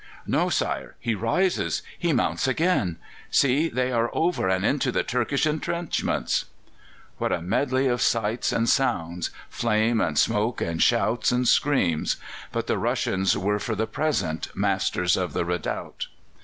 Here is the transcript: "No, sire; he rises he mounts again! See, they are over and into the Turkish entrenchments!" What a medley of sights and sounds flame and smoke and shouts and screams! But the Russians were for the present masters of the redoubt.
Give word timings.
"No, 0.25 0.49
sire; 0.49 0.95
he 0.99 1.13
rises 1.13 1.83
he 1.99 2.11
mounts 2.11 2.47
again! 2.47 2.97
See, 3.29 3.69
they 3.69 3.91
are 3.91 4.09
over 4.13 4.49
and 4.49 4.65
into 4.65 4.91
the 4.91 5.03
Turkish 5.03 5.45
entrenchments!" 5.45 6.45
What 7.19 7.31
a 7.31 7.39
medley 7.39 7.85
of 7.85 8.01
sights 8.01 8.51
and 8.51 8.67
sounds 8.67 9.29
flame 9.47 10.01
and 10.01 10.17
smoke 10.17 10.59
and 10.59 10.81
shouts 10.81 11.31
and 11.31 11.47
screams! 11.47 12.15
But 12.51 12.65
the 12.65 12.79
Russians 12.79 13.37
were 13.37 13.59
for 13.59 13.75
the 13.75 13.85
present 13.85 14.47
masters 14.55 15.15
of 15.15 15.33
the 15.33 15.45
redoubt. 15.45 16.07